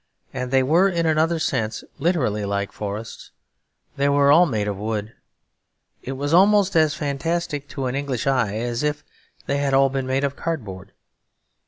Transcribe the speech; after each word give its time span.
And 0.33 0.49
they 0.49 0.63
were, 0.63 0.89
in 0.89 1.05
another 1.05 1.37
sense, 1.37 1.83
literally 1.99 2.43
like 2.43 2.71
forests. 2.71 3.29
They 3.97 4.09
were 4.09 4.31
all 4.31 4.47
made 4.47 4.67
of 4.67 4.75
wood. 4.75 5.13
It 6.01 6.13
was 6.13 6.33
almost 6.33 6.75
as 6.75 6.95
fantastic 6.95 7.67
to 7.69 7.85
an 7.85 7.93
English 7.93 8.25
eye 8.25 8.55
as 8.57 8.81
if 8.81 9.03
they 9.45 9.57
had 9.57 9.73
been 9.73 9.79
all 9.79 9.89
made 9.91 10.23
of 10.23 10.35
cardboard. 10.35 10.93